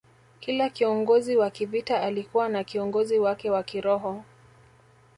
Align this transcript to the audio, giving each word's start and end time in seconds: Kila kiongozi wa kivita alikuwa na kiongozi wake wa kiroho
Kila 0.39 0.69
kiongozi 0.69 1.35
wa 1.37 1.49
kivita 1.49 2.01
alikuwa 2.01 2.49
na 2.49 2.63
kiongozi 2.63 3.19
wake 3.19 3.49
wa 3.49 3.63
kiroho 3.63 4.23